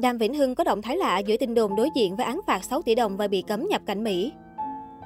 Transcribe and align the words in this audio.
Đàm 0.00 0.18
Vĩnh 0.18 0.34
Hưng 0.34 0.54
có 0.54 0.64
động 0.64 0.82
thái 0.82 0.96
lạ 0.96 1.18
giữa 1.18 1.36
tin 1.36 1.54
đồn 1.54 1.76
đối 1.76 1.88
diện 1.94 2.16
với 2.16 2.26
án 2.26 2.40
phạt 2.46 2.64
6 2.64 2.82
tỷ 2.82 2.94
đồng 2.94 3.16
và 3.16 3.28
bị 3.28 3.42
cấm 3.42 3.66
nhập 3.68 3.82
cảnh 3.86 4.04
Mỹ. 4.04 4.32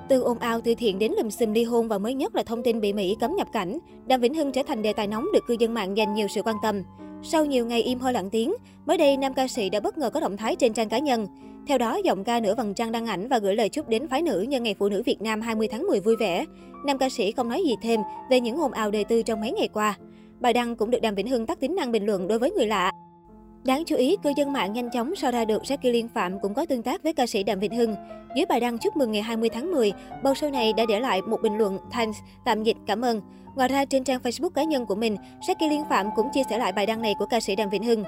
Từ 0.09 0.21
ồn 0.21 0.39
ào 0.39 0.61
từ 0.61 0.75
thiện 0.75 0.99
đến 0.99 1.13
lùm 1.19 1.29
xùm 1.29 1.53
ly 1.53 1.65
hôn 1.65 1.89
và 1.89 1.99
mới 1.99 2.15
nhất 2.15 2.35
là 2.35 2.43
thông 2.43 2.63
tin 2.63 2.81
bị 2.81 2.93
Mỹ 2.93 3.17
cấm 3.21 3.37
nhập 3.37 3.49
cảnh, 3.53 3.79
Đàm 4.07 4.21
Vĩnh 4.21 4.35
Hưng 4.35 4.53
trở 4.53 4.63
thành 4.67 4.83
đề 4.83 4.93
tài 4.93 5.07
nóng 5.07 5.27
được 5.33 5.47
cư 5.47 5.57
dân 5.59 5.75
mạng 5.75 5.97
dành 5.97 6.15
nhiều 6.15 6.29
sự 6.29 6.43
quan 6.43 6.57
tâm. 6.63 6.83
Sau 7.23 7.45
nhiều 7.45 7.67
ngày 7.67 7.83
im 7.83 7.99
hơi 7.99 8.13
lặng 8.13 8.31
tiếng, 8.31 8.55
mới 8.87 8.99
đây 8.99 9.17
nam 9.17 9.35
ca 9.35 9.49
sĩ 9.49 9.71
đã 9.71 9.81
bất 9.81 9.99
ngờ 9.99 10.11
có 10.11 10.21
động 10.21 10.37
thái 10.37 10.57
trên 10.57 10.73
trang 10.73 10.89
cá 10.89 10.99
nhân. 10.99 11.27
Theo 11.67 11.79
đó, 11.79 12.01
giọng 12.05 12.25
ca 12.25 12.41
nửa 12.41 12.55
vầng 12.55 12.75
trăng 12.75 12.93
đăng 12.93 13.07
ảnh 13.07 13.29
và 13.29 13.39
gửi 13.39 13.57
lời 13.57 13.69
chúc 13.69 13.89
đến 13.89 14.09
phái 14.09 14.23
nữ 14.23 14.41
nhân 14.41 14.63
ngày 14.63 14.75
phụ 14.79 14.89
nữ 14.89 15.03
Việt 15.07 15.23
Nam 15.23 15.41
20 15.41 15.69
tháng 15.69 15.87
10 15.87 16.01
vui 16.01 16.17
vẻ. 16.17 16.45
Nam 16.87 16.99
ca 16.99 17.09
sĩ 17.09 17.33
không 17.33 17.49
nói 17.49 17.63
gì 17.67 17.75
thêm 17.83 18.01
về 18.31 18.41
những 18.41 18.57
ồn 18.57 18.73
ào 18.73 18.91
đề 18.91 19.05
tư 19.05 19.23
trong 19.23 19.41
mấy 19.41 19.53
ngày 19.53 19.69
qua. 19.69 19.99
Bài 20.41 20.53
đăng 20.53 20.77
cũng 20.77 20.91
được 20.91 21.01
Đàm 21.03 21.15
Vĩnh 21.15 21.29
Hưng 21.29 21.47
tắt 21.47 21.61
tính 21.61 21.75
năng 21.75 21.93
bình 21.93 22.07
luận 22.07 22.29
đối 22.29 22.39
với 22.39 22.51
người 22.51 22.67
lạ. 22.67 22.93
Đáng 23.65 23.85
chú 23.85 23.97
ý, 23.97 24.17
cư 24.23 24.33
dân 24.37 24.53
mạng 24.53 24.73
nhanh 24.73 24.91
chóng 24.91 25.17
so 25.17 25.31
ra 25.31 25.45
được 25.45 25.63
Jackie 25.63 25.93
Liên 25.93 26.09
Phạm 26.09 26.41
cũng 26.41 26.55
có 26.55 26.67
tương 26.67 26.83
tác 26.83 27.03
với 27.03 27.13
ca 27.13 27.27
sĩ 27.27 27.43
Đàm 27.43 27.61
Vĩnh 27.61 27.77
Hưng. 27.77 27.95
Dưới 28.37 28.47
bài 28.47 28.61
đăng 28.61 28.79
chúc 28.79 28.97
mừng 28.97 29.13
ngày 29.13 29.23
20 29.23 29.49
tháng 29.49 29.73
10, 29.73 29.93
bầu 30.23 30.33
show 30.33 30.51
này 30.51 30.73
đã 30.73 30.85
để 30.89 31.01
lại 31.01 31.23
một 31.23 31.43
bình 31.43 31.59
luận 31.59 31.79
thanks, 31.91 32.19
tạm 32.45 32.63
dịch 32.63 32.77
cảm 32.87 33.05
ơn. 33.05 33.21
Ngoài 33.55 33.69
ra, 33.69 33.85
trên 33.85 34.05
trang 34.05 34.21
Facebook 34.23 34.51
cá 34.51 34.63
nhân 34.63 34.87
của 34.87 34.95
mình, 34.95 35.17
Jackie 35.41 35.69
Liên 35.69 35.83
Phạm 35.91 36.07
cũng 36.17 36.29
chia 36.35 36.43
sẻ 36.51 36.59
lại 36.59 36.73
bài 36.73 36.87
đăng 36.87 37.03
này 37.03 37.15
của 37.19 37.27
ca 37.27 37.41
sĩ 37.41 37.57
Đàm 37.57 37.71
Vĩnh 37.71 37.85
Hưng. 37.85 38.05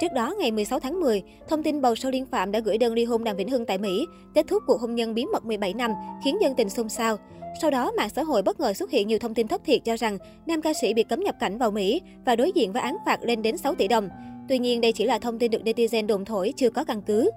Trước 0.00 0.12
đó, 0.14 0.34
ngày 0.40 0.50
16 0.50 0.80
tháng 0.80 1.00
10, 1.00 1.22
thông 1.48 1.62
tin 1.62 1.82
bầu 1.82 1.94
show 1.94 2.10
Liên 2.10 2.26
Phạm 2.26 2.52
đã 2.52 2.60
gửi 2.60 2.78
đơn 2.78 2.92
ly 2.92 3.04
hôn 3.04 3.24
Đàm 3.24 3.36
Vĩnh 3.36 3.48
Hưng 3.48 3.66
tại 3.66 3.78
Mỹ, 3.78 4.06
kết 4.34 4.46
thúc 4.48 4.62
cuộc 4.66 4.80
hôn 4.80 4.94
nhân 4.94 5.14
bí 5.14 5.26
mật 5.32 5.44
17 5.44 5.74
năm, 5.74 5.92
khiến 6.24 6.36
dân 6.40 6.54
tình 6.54 6.70
xôn 6.70 6.88
xao. 6.88 7.16
Sau 7.60 7.70
đó, 7.70 7.92
mạng 7.96 8.10
xã 8.16 8.22
hội 8.22 8.42
bất 8.42 8.60
ngờ 8.60 8.72
xuất 8.72 8.90
hiện 8.90 9.08
nhiều 9.08 9.18
thông 9.18 9.34
tin 9.34 9.48
thất 9.48 9.64
thiệt 9.64 9.80
cho 9.84 9.96
rằng 9.96 10.18
nam 10.46 10.62
ca 10.62 10.72
sĩ 10.80 10.94
bị 10.94 11.02
cấm 11.02 11.20
nhập 11.20 11.34
cảnh 11.40 11.58
vào 11.58 11.70
Mỹ 11.70 12.00
và 12.24 12.36
đối 12.36 12.52
diện 12.54 12.72
với 12.72 12.82
án 12.82 12.96
phạt 13.06 13.22
lên 13.22 13.42
đến 13.42 13.56
6 13.56 13.74
tỷ 13.74 13.88
đồng. 13.88 14.08
Tuy 14.50 14.58
nhiên, 14.58 14.80
đây 14.80 14.92
chỉ 14.92 15.04
là 15.04 15.18
thông 15.18 15.38
tin 15.38 15.50
được 15.50 15.62
netizen 15.64 16.06
đồn 16.06 16.24
thổi, 16.24 16.52
chưa 16.56 16.70
có 16.70 16.84
căn 16.84 17.02
cứ. 17.02 17.30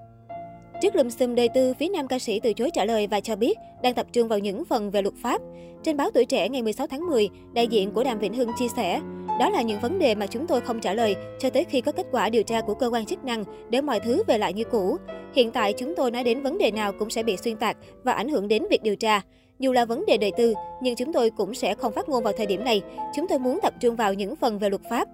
Trước 0.82 0.96
lùm 0.96 1.08
xùm 1.08 1.34
đời 1.34 1.48
tư, 1.48 1.74
phía 1.78 1.88
nam 1.88 2.08
ca 2.08 2.18
sĩ 2.18 2.40
từ 2.40 2.52
chối 2.52 2.70
trả 2.74 2.84
lời 2.84 3.06
và 3.06 3.20
cho 3.20 3.36
biết 3.36 3.58
đang 3.82 3.94
tập 3.94 4.06
trung 4.12 4.28
vào 4.28 4.38
những 4.38 4.64
phần 4.64 4.90
về 4.90 5.02
luật 5.02 5.14
pháp. 5.22 5.40
Trên 5.82 5.96
báo 5.96 6.10
Tuổi 6.10 6.24
Trẻ 6.24 6.48
ngày 6.48 6.62
16 6.62 6.86
tháng 6.86 7.06
10, 7.06 7.28
đại 7.54 7.66
diện 7.66 7.90
của 7.90 8.04
Đàm 8.04 8.18
Vĩnh 8.18 8.34
Hưng 8.34 8.50
chia 8.58 8.68
sẻ, 8.76 9.00
đó 9.40 9.50
là 9.50 9.62
những 9.62 9.80
vấn 9.80 9.98
đề 9.98 10.14
mà 10.14 10.26
chúng 10.26 10.46
tôi 10.46 10.60
không 10.60 10.80
trả 10.80 10.94
lời 10.94 11.16
cho 11.38 11.50
tới 11.50 11.64
khi 11.64 11.80
có 11.80 11.92
kết 11.92 12.06
quả 12.12 12.28
điều 12.28 12.42
tra 12.42 12.60
của 12.60 12.74
cơ 12.74 12.90
quan 12.90 13.06
chức 13.06 13.24
năng 13.24 13.44
để 13.70 13.80
mọi 13.80 14.00
thứ 14.00 14.22
về 14.26 14.38
lại 14.38 14.52
như 14.52 14.64
cũ. 14.64 14.96
Hiện 15.34 15.50
tại 15.50 15.72
chúng 15.72 15.94
tôi 15.96 16.10
nói 16.10 16.24
đến 16.24 16.42
vấn 16.42 16.58
đề 16.58 16.70
nào 16.70 16.92
cũng 16.98 17.10
sẽ 17.10 17.22
bị 17.22 17.36
xuyên 17.36 17.56
tạc 17.56 17.76
và 18.02 18.12
ảnh 18.12 18.28
hưởng 18.28 18.48
đến 18.48 18.62
việc 18.70 18.82
điều 18.82 18.96
tra. 18.96 19.20
Dù 19.58 19.72
là 19.72 19.84
vấn 19.84 20.06
đề 20.06 20.16
đời 20.16 20.32
tư, 20.36 20.54
nhưng 20.82 20.96
chúng 20.96 21.12
tôi 21.12 21.30
cũng 21.30 21.54
sẽ 21.54 21.74
không 21.74 21.92
phát 21.92 22.08
ngôn 22.08 22.24
vào 22.24 22.32
thời 22.36 22.46
điểm 22.46 22.64
này. 22.64 22.82
Chúng 23.14 23.28
tôi 23.28 23.38
muốn 23.38 23.58
tập 23.62 23.74
trung 23.80 23.96
vào 23.96 24.14
những 24.14 24.36
phần 24.36 24.58
về 24.58 24.70
luật 24.70 24.82
pháp. 24.90 25.08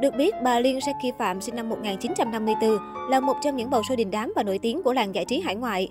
Được 0.00 0.14
biết, 0.16 0.34
bà 0.42 0.60
Liên 0.60 0.78
Jackie 0.78 1.12
Phạm 1.18 1.40
sinh 1.40 1.56
năm 1.56 1.68
1954 1.68 2.78
là 3.10 3.20
một 3.20 3.34
trong 3.42 3.56
những 3.56 3.70
bầu 3.70 3.82
sôi 3.88 3.96
đình 3.96 4.10
đám 4.10 4.32
và 4.36 4.42
nổi 4.42 4.58
tiếng 4.58 4.82
của 4.82 4.92
làng 4.92 5.14
giải 5.14 5.24
trí 5.24 5.40
hải 5.40 5.54
ngoại. 5.54 5.88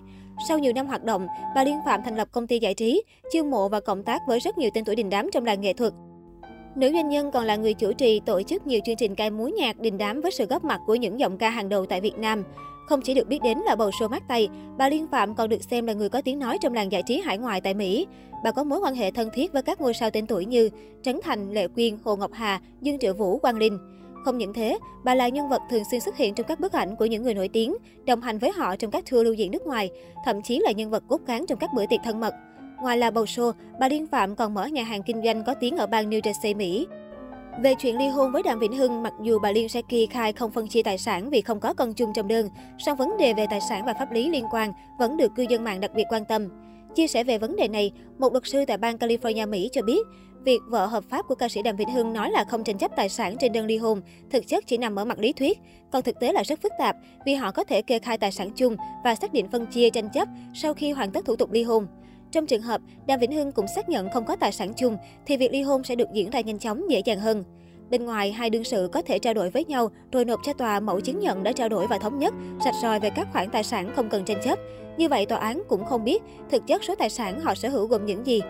Sau 0.47 0.59
nhiều 0.59 0.73
năm 0.73 0.87
hoạt 0.87 1.03
động, 1.03 1.27
bà 1.55 1.63
Liên 1.63 1.79
Phạm 1.85 2.01
thành 2.05 2.15
lập 2.15 2.27
công 2.31 2.47
ty 2.47 2.59
giải 2.59 2.73
trí, 2.73 3.03
chiêu 3.31 3.43
mộ 3.43 3.69
và 3.69 3.79
cộng 3.79 4.03
tác 4.03 4.21
với 4.27 4.39
rất 4.39 4.57
nhiều 4.57 4.69
tên 4.73 4.85
tuổi 4.85 4.95
đình 4.95 5.09
đám 5.09 5.31
trong 5.31 5.45
làng 5.45 5.61
nghệ 5.61 5.73
thuật. 5.73 5.93
Nữ 6.75 6.91
doanh 6.93 7.09
nhân 7.09 7.31
còn 7.31 7.45
là 7.45 7.55
người 7.55 7.73
chủ 7.73 7.93
trì 7.93 8.19
tổ 8.19 8.41
chức 8.41 8.67
nhiều 8.67 8.79
chương 8.85 8.95
trình 8.95 9.15
ca 9.15 9.29
múa 9.29 9.47
nhạc 9.47 9.79
đình 9.79 9.97
đám 9.97 10.21
với 10.21 10.31
sự 10.31 10.45
góp 10.45 10.63
mặt 10.63 10.79
của 10.87 10.95
những 10.95 11.19
giọng 11.19 11.37
ca 11.37 11.49
hàng 11.49 11.69
đầu 11.69 11.85
tại 11.85 12.01
Việt 12.01 12.17
Nam. 12.17 12.43
Không 12.85 13.01
chỉ 13.01 13.13
được 13.13 13.27
biết 13.27 13.39
đến 13.43 13.57
là 13.57 13.75
bầu 13.75 13.89
show 13.89 14.09
mát 14.09 14.23
tay, 14.27 14.49
bà 14.77 14.89
Liên 14.89 15.07
Phạm 15.07 15.35
còn 15.35 15.49
được 15.49 15.63
xem 15.63 15.87
là 15.87 15.93
người 15.93 16.09
có 16.09 16.21
tiếng 16.21 16.39
nói 16.39 16.57
trong 16.61 16.73
làng 16.73 16.91
giải 16.91 17.03
trí 17.03 17.21
hải 17.21 17.37
ngoại 17.37 17.61
tại 17.61 17.73
Mỹ. 17.73 18.07
Bà 18.43 18.51
có 18.51 18.63
mối 18.63 18.79
quan 18.79 18.95
hệ 18.95 19.11
thân 19.11 19.29
thiết 19.33 19.53
với 19.53 19.61
các 19.61 19.81
ngôi 19.81 19.93
sao 19.93 20.09
tên 20.09 20.27
tuổi 20.27 20.45
như 20.45 20.69
Trấn 21.03 21.19
Thành, 21.23 21.51
Lệ 21.51 21.67
Quyên, 21.67 21.97
Hồ 22.03 22.15
Ngọc 22.15 22.31
Hà, 22.33 22.61
Dương 22.81 22.99
Triệu 22.99 23.13
Vũ, 23.13 23.37
Quang 23.37 23.57
Linh. 23.57 23.77
Không 24.25 24.37
những 24.37 24.53
thế, 24.53 24.77
bà 25.03 25.15
là 25.15 25.29
nhân 25.29 25.49
vật 25.49 25.61
thường 25.69 25.83
xuyên 25.91 26.01
xuất 26.01 26.17
hiện 26.17 26.33
trong 26.33 26.47
các 26.47 26.59
bức 26.59 26.71
ảnh 26.71 26.95
của 26.95 27.05
những 27.05 27.23
người 27.23 27.33
nổi 27.33 27.47
tiếng, 27.47 27.75
đồng 28.05 28.21
hành 28.21 28.37
với 28.37 28.51
họ 28.51 28.75
trong 28.75 28.91
các 28.91 29.03
tour 29.11 29.25
lưu 29.25 29.33
diễn 29.33 29.51
nước 29.51 29.67
ngoài, 29.67 29.89
thậm 30.25 30.41
chí 30.41 30.59
là 30.59 30.71
nhân 30.71 30.89
vật 30.89 31.03
cốt 31.07 31.21
cán 31.27 31.45
trong 31.45 31.59
các 31.59 31.69
bữa 31.75 31.85
tiệc 31.85 31.99
thân 32.03 32.19
mật. 32.19 32.33
Ngoài 32.81 32.97
là 32.97 33.11
bầu 33.11 33.23
show, 33.23 33.51
bà 33.79 33.89
Liên 33.89 34.07
Phạm 34.07 34.35
còn 34.35 34.53
mở 34.53 34.65
nhà 34.65 34.83
hàng 34.83 35.03
kinh 35.03 35.23
doanh 35.23 35.43
có 35.43 35.53
tiếng 35.53 35.77
ở 35.77 35.87
bang 35.87 36.09
New 36.09 36.21
Jersey, 36.21 36.55
Mỹ. 36.55 36.87
Về 37.61 37.75
chuyện 37.75 37.97
ly 37.97 38.07
hôn 38.07 38.31
với 38.31 38.43
Đàm 38.43 38.59
Vĩnh 38.59 38.77
Hưng, 38.77 39.03
mặc 39.03 39.13
dù 39.21 39.39
bà 39.39 39.51
Liên 39.51 39.69
Seki 39.69 40.09
khai 40.09 40.33
không 40.33 40.51
phân 40.51 40.67
chia 40.67 40.83
tài 40.83 40.97
sản 40.97 41.29
vì 41.29 41.41
không 41.41 41.59
có 41.59 41.73
con 41.73 41.93
chung 41.93 42.13
trong 42.13 42.27
đơn, 42.27 42.49
song 42.77 42.97
vấn 42.97 43.17
đề 43.17 43.33
về 43.33 43.47
tài 43.49 43.61
sản 43.61 43.85
và 43.85 43.93
pháp 43.93 44.11
lý 44.11 44.29
liên 44.29 44.45
quan 44.51 44.71
vẫn 44.99 45.17
được 45.17 45.31
cư 45.35 45.45
dân 45.49 45.63
mạng 45.63 45.79
đặc 45.79 45.91
biệt 45.95 46.03
quan 46.09 46.25
tâm. 46.25 46.47
Chia 46.95 47.07
sẻ 47.07 47.23
về 47.23 47.37
vấn 47.37 47.55
đề 47.55 47.67
này, 47.67 47.91
một 48.17 48.31
luật 48.31 48.43
sư 48.45 48.65
tại 48.67 48.77
bang 48.77 48.97
California, 48.97 49.49
Mỹ 49.49 49.69
cho 49.71 49.81
biết, 49.81 50.07
việc 50.45 50.59
vợ 50.67 50.85
hợp 50.85 51.03
pháp 51.09 51.25
của 51.27 51.35
ca 51.35 51.49
sĩ 51.49 51.61
Đàm 51.61 51.75
Vĩnh 51.75 51.89
Hưng 51.89 52.13
nói 52.13 52.31
là 52.31 52.43
không 52.43 52.63
tranh 52.63 52.77
chấp 52.77 52.91
tài 52.95 53.09
sản 53.09 53.35
trên 53.39 53.51
đơn 53.51 53.65
ly 53.65 53.77
hôn, 53.77 54.01
thực 54.31 54.47
chất 54.47 54.63
chỉ 54.67 54.77
nằm 54.77 54.95
ở 54.99 55.05
mặt 55.05 55.19
lý 55.19 55.33
thuyết, 55.33 55.59
còn 55.91 56.03
thực 56.03 56.19
tế 56.19 56.31
là 56.31 56.43
rất 56.43 56.61
phức 56.61 56.71
tạp 56.79 56.95
vì 57.25 57.33
họ 57.33 57.51
có 57.51 57.63
thể 57.63 57.81
kê 57.81 57.99
khai 57.99 58.17
tài 58.17 58.31
sản 58.31 58.49
chung 58.55 58.75
và 59.03 59.15
xác 59.15 59.33
định 59.33 59.47
phân 59.51 59.65
chia 59.65 59.89
tranh 59.89 60.09
chấp 60.09 60.27
sau 60.53 60.73
khi 60.73 60.91
hoàn 60.91 61.11
tất 61.11 61.25
thủ 61.25 61.35
tục 61.35 61.51
ly 61.51 61.63
hôn. 61.63 61.87
Trong 62.33 62.45
trường 62.45 62.61
hợp 62.61 62.81
Đàm 63.07 63.19
Vĩnh 63.19 63.31
Hưng 63.31 63.51
cũng 63.51 63.65
xác 63.75 63.89
nhận 63.89 64.09
không 64.09 64.25
có 64.25 64.35
tài 64.35 64.51
sản 64.51 64.73
chung 64.77 64.97
thì 65.25 65.37
việc 65.37 65.51
ly 65.51 65.61
hôn 65.61 65.83
sẽ 65.83 65.95
được 65.95 66.07
diễn 66.13 66.29
ra 66.29 66.41
nhanh 66.41 66.59
chóng, 66.59 66.89
dễ 66.89 67.01
dàng 67.05 67.19
hơn. 67.19 67.43
Bên 67.89 68.05
ngoài, 68.05 68.31
hai 68.31 68.49
đương 68.49 68.63
sự 68.63 68.89
có 68.91 69.01
thể 69.01 69.19
trao 69.19 69.33
đổi 69.33 69.49
với 69.49 69.65
nhau 69.65 69.89
rồi 70.11 70.25
nộp 70.25 70.39
cho 70.43 70.53
tòa 70.53 70.79
mẫu 70.79 70.99
chứng 70.99 71.19
nhận 71.19 71.43
đã 71.43 71.51
trao 71.51 71.69
đổi 71.69 71.87
và 71.87 71.97
thống 71.97 72.19
nhất, 72.19 72.33
sạch 72.63 72.73
sòi 72.81 72.99
về 72.99 73.09
các 73.09 73.27
khoản 73.33 73.49
tài 73.49 73.63
sản 73.63 73.91
không 73.95 74.09
cần 74.09 74.25
tranh 74.25 74.41
chấp. 74.43 74.59
Như 74.97 75.09
vậy, 75.09 75.25
tòa 75.25 75.37
án 75.37 75.63
cũng 75.67 75.85
không 75.85 76.03
biết 76.03 76.23
thực 76.49 76.67
chất 76.67 76.83
số 76.83 76.95
tài 76.95 77.09
sản 77.09 77.39
họ 77.39 77.55
sở 77.55 77.69
hữu 77.69 77.87
gồm 77.87 78.05
những 78.05 78.25
gì. 78.27 78.41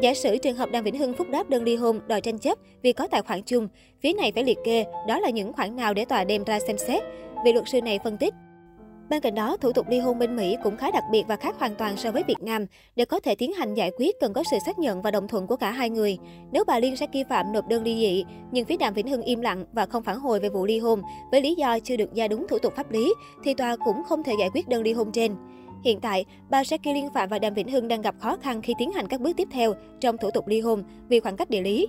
Giả 0.00 0.14
sử 0.14 0.36
trường 0.36 0.56
hợp 0.56 0.70
Đàm 0.70 0.84
Vĩnh 0.84 0.98
Hưng 0.98 1.14
phúc 1.14 1.26
đáp 1.30 1.50
đơn 1.50 1.62
ly 1.62 1.76
hôn 1.76 2.00
đòi 2.06 2.20
tranh 2.20 2.38
chấp 2.38 2.58
vì 2.82 2.92
có 2.92 3.06
tài 3.06 3.22
khoản 3.22 3.42
chung, 3.42 3.68
phía 4.02 4.12
này 4.12 4.32
phải 4.32 4.44
liệt 4.44 4.58
kê 4.64 4.84
đó 5.08 5.18
là 5.20 5.30
những 5.30 5.52
khoản 5.52 5.76
nào 5.76 5.94
để 5.94 6.04
tòa 6.04 6.24
đem 6.24 6.44
ra 6.44 6.60
xem 6.60 6.78
xét. 6.78 7.02
Vị 7.44 7.52
luật 7.52 7.68
sư 7.68 7.82
này 7.82 7.98
phân 8.04 8.16
tích, 8.16 8.34
Bên 9.10 9.20
cạnh 9.20 9.34
đó, 9.34 9.56
thủ 9.56 9.72
tục 9.72 9.86
ly 9.88 9.98
hôn 9.98 10.18
bên 10.18 10.36
Mỹ 10.36 10.56
cũng 10.62 10.76
khá 10.76 10.90
đặc 10.90 11.04
biệt 11.10 11.24
và 11.28 11.36
khác 11.36 11.54
hoàn 11.58 11.74
toàn 11.74 11.96
so 11.96 12.12
với 12.12 12.22
Việt 12.22 12.40
Nam. 12.40 12.66
Để 12.96 13.04
có 13.04 13.20
thể 13.20 13.34
tiến 13.34 13.52
hành 13.52 13.74
giải 13.74 13.90
quyết 13.98 14.20
cần 14.20 14.32
có 14.32 14.42
sự 14.50 14.56
xác 14.66 14.78
nhận 14.78 15.02
và 15.02 15.10
đồng 15.10 15.28
thuận 15.28 15.46
của 15.46 15.56
cả 15.56 15.70
hai 15.70 15.90
người. 15.90 16.18
Nếu 16.52 16.64
bà 16.66 16.78
Liên 16.78 16.96
sẽ 16.96 17.06
Jackie 17.06 17.24
Phạm 17.28 17.52
nộp 17.52 17.68
đơn 17.68 17.82
ly 17.82 17.94
dị, 17.94 18.24
nhưng 18.52 18.64
phía 18.64 18.76
Đàm 18.76 18.94
Vĩnh 18.94 19.08
Hưng 19.08 19.22
im 19.22 19.40
lặng 19.40 19.64
và 19.72 19.86
không 19.86 20.02
phản 20.02 20.18
hồi 20.18 20.40
về 20.40 20.48
vụ 20.48 20.66
ly 20.66 20.78
hôn 20.78 21.02
với 21.30 21.42
lý 21.42 21.54
do 21.54 21.78
chưa 21.78 21.96
được 21.96 22.14
ra 22.14 22.28
đúng 22.28 22.46
thủ 22.48 22.58
tục 22.58 22.72
pháp 22.76 22.92
lý, 22.92 23.14
thì 23.44 23.54
tòa 23.54 23.76
cũng 23.76 24.02
không 24.04 24.22
thể 24.22 24.32
giải 24.40 24.50
quyết 24.54 24.68
đơn 24.68 24.82
ly 24.82 24.92
hôn 24.92 25.12
trên. 25.12 25.34
Hiện 25.84 26.00
tại, 26.00 26.24
bà 26.50 26.62
Jackie 26.62 26.94
Liên 26.94 27.08
Phạm 27.14 27.28
và 27.28 27.38
Đàm 27.38 27.54
Vĩnh 27.54 27.68
Hưng 27.68 27.88
đang 27.88 28.02
gặp 28.02 28.14
khó 28.18 28.36
khăn 28.36 28.62
khi 28.62 28.74
tiến 28.78 28.92
hành 28.92 29.08
các 29.08 29.20
bước 29.20 29.36
tiếp 29.36 29.48
theo 29.52 29.74
trong 30.00 30.16
thủ 30.18 30.30
tục 30.30 30.48
ly 30.48 30.60
hôn 30.60 30.82
vì 31.08 31.20
khoảng 31.20 31.36
cách 31.36 31.50
địa 31.50 31.62
lý. 31.62 31.88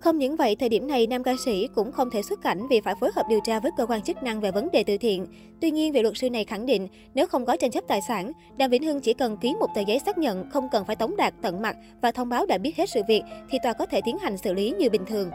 Không 0.00 0.18
những 0.18 0.36
vậy, 0.36 0.56
thời 0.56 0.68
điểm 0.68 0.88
này 0.88 1.06
nam 1.06 1.22
ca 1.22 1.34
sĩ 1.44 1.68
cũng 1.74 1.92
không 1.92 2.10
thể 2.10 2.22
xuất 2.22 2.42
cảnh 2.42 2.66
vì 2.70 2.80
phải 2.80 2.94
phối 3.00 3.10
hợp 3.16 3.26
điều 3.28 3.40
tra 3.44 3.60
với 3.60 3.70
cơ 3.76 3.86
quan 3.86 4.02
chức 4.02 4.22
năng 4.22 4.40
về 4.40 4.50
vấn 4.50 4.68
đề 4.72 4.84
từ 4.84 4.98
thiện. 4.98 5.26
Tuy 5.60 5.70
nhiên, 5.70 5.92
vị 5.92 6.02
luật 6.02 6.16
sư 6.16 6.30
này 6.30 6.44
khẳng 6.44 6.66
định 6.66 6.88
nếu 7.14 7.26
không 7.26 7.46
có 7.46 7.56
tranh 7.56 7.70
chấp 7.70 7.84
tài 7.88 8.00
sản, 8.08 8.32
Đàm 8.56 8.70
Vĩnh 8.70 8.82
Hưng 8.82 9.00
chỉ 9.00 9.14
cần 9.14 9.36
ký 9.36 9.54
một 9.60 9.66
tờ 9.74 9.80
giấy 9.80 9.98
xác 10.06 10.18
nhận 10.18 10.50
không 10.50 10.68
cần 10.72 10.84
phải 10.84 10.96
tống 10.96 11.16
đạt 11.16 11.34
tận 11.42 11.62
mặt 11.62 11.76
và 12.02 12.12
thông 12.12 12.28
báo 12.28 12.46
đã 12.46 12.58
biết 12.58 12.76
hết 12.76 12.90
sự 12.90 13.00
việc 13.08 13.22
thì 13.50 13.58
tòa 13.62 13.72
có 13.72 13.86
thể 13.86 14.00
tiến 14.04 14.18
hành 14.18 14.38
xử 14.38 14.52
lý 14.54 14.74
như 14.78 14.90
bình 14.90 15.04
thường. 15.06 15.30